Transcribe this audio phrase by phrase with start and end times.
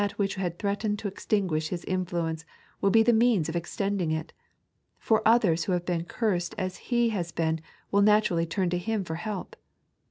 [0.01, 2.43] 45 which had threatened to extinguish his influence
[2.81, 4.33] will be the means of extending it,
[4.97, 9.03] for others who have been cursed as he has been will naturally turn to him
[9.03, 9.55] for help.